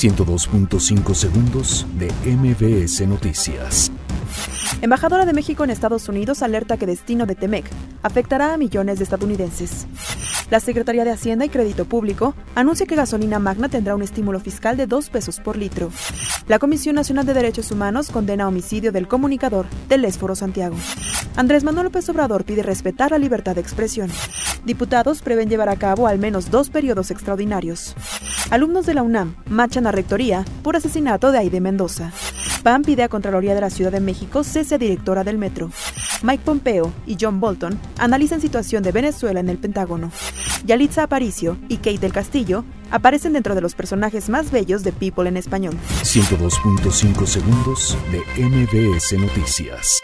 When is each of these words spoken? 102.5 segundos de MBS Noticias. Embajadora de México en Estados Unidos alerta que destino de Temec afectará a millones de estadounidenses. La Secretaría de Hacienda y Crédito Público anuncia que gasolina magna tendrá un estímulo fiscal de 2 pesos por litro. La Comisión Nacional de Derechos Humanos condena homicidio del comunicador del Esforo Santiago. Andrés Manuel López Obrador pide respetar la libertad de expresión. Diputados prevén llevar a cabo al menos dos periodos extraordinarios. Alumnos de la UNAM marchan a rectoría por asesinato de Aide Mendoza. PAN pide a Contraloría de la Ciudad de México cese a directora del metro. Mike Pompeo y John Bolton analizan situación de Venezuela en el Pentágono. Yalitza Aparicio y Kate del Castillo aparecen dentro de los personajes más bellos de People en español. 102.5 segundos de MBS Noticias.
102.5 0.00 1.14
segundos 1.14 1.86
de 1.98 2.10
MBS 2.24 3.06
Noticias. 3.06 3.92
Embajadora 4.80 5.26
de 5.26 5.34
México 5.34 5.62
en 5.62 5.68
Estados 5.68 6.08
Unidos 6.08 6.42
alerta 6.42 6.78
que 6.78 6.86
destino 6.86 7.26
de 7.26 7.34
Temec 7.34 7.66
afectará 8.02 8.54
a 8.54 8.56
millones 8.56 8.96
de 8.96 9.04
estadounidenses. 9.04 9.86
La 10.50 10.58
Secretaría 10.58 11.04
de 11.04 11.10
Hacienda 11.10 11.44
y 11.44 11.50
Crédito 11.50 11.84
Público 11.84 12.34
anuncia 12.54 12.86
que 12.86 12.96
gasolina 12.96 13.38
magna 13.38 13.68
tendrá 13.68 13.94
un 13.94 14.00
estímulo 14.00 14.40
fiscal 14.40 14.78
de 14.78 14.86
2 14.86 15.10
pesos 15.10 15.38
por 15.38 15.58
litro. 15.58 15.90
La 16.48 16.58
Comisión 16.58 16.94
Nacional 16.94 17.26
de 17.26 17.34
Derechos 17.34 17.70
Humanos 17.70 18.08
condena 18.08 18.48
homicidio 18.48 18.92
del 18.92 19.06
comunicador 19.06 19.66
del 19.90 20.06
Esforo 20.06 20.34
Santiago. 20.34 20.76
Andrés 21.36 21.62
Manuel 21.62 21.84
López 21.84 22.08
Obrador 22.08 22.44
pide 22.44 22.62
respetar 22.62 23.10
la 23.10 23.18
libertad 23.18 23.54
de 23.54 23.60
expresión. 23.60 24.10
Diputados 24.64 25.22
prevén 25.22 25.48
llevar 25.48 25.68
a 25.68 25.76
cabo 25.76 26.06
al 26.06 26.18
menos 26.18 26.50
dos 26.50 26.70
periodos 26.70 27.10
extraordinarios. 27.10 27.94
Alumnos 28.50 28.86
de 28.86 28.94
la 28.94 29.02
UNAM 29.02 29.36
marchan 29.46 29.86
a 29.86 29.92
rectoría 29.92 30.44
por 30.62 30.76
asesinato 30.76 31.32
de 31.32 31.38
Aide 31.38 31.60
Mendoza. 31.60 32.12
PAN 32.62 32.82
pide 32.82 33.02
a 33.02 33.08
Contraloría 33.08 33.54
de 33.54 33.62
la 33.62 33.70
Ciudad 33.70 33.92
de 33.92 34.00
México 34.00 34.44
cese 34.44 34.74
a 34.74 34.78
directora 34.78 35.24
del 35.24 35.38
metro. 35.38 35.70
Mike 36.22 36.44
Pompeo 36.44 36.92
y 37.06 37.16
John 37.18 37.40
Bolton 37.40 37.78
analizan 37.98 38.40
situación 38.40 38.82
de 38.82 38.92
Venezuela 38.92 39.40
en 39.40 39.48
el 39.48 39.58
Pentágono. 39.58 40.10
Yalitza 40.64 41.04
Aparicio 41.04 41.56
y 41.68 41.78
Kate 41.78 41.98
del 41.98 42.12
Castillo 42.12 42.64
aparecen 42.90 43.32
dentro 43.32 43.54
de 43.54 43.62
los 43.62 43.74
personajes 43.74 44.28
más 44.28 44.50
bellos 44.50 44.82
de 44.82 44.92
People 44.92 45.28
en 45.28 45.38
español. 45.38 45.74
102.5 46.02 47.26
segundos 47.26 47.96
de 48.12 48.44
MBS 48.44 49.12
Noticias. 49.18 50.02